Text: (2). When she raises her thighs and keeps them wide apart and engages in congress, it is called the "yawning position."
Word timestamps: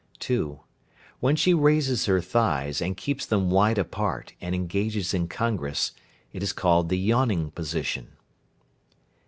(2). 0.17 0.59
When 1.19 1.35
she 1.35 1.53
raises 1.53 2.07
her 2.07 2.21
thighs 2.21 2.81
and 2.81 2.97
keeps 2.97 3.23
them 3.23 3.51
wide 3.51 3.77
apart 3.77 4.33
and 4.41 4.55
engages 4.55 5.13
in 5.13 5.27
congress, 5.27 5.91
it 6.33 6.41
is 6.41 6.53
called 6.53 6.89
the 6.89 6.97
"yawning 6.97 7.51
position." 7.51 8.13